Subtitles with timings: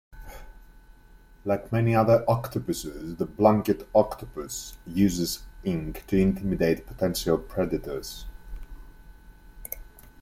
[1.45, 8.25] Like many other octopuses, the blanket octopus uses ink to intimidate potential predators.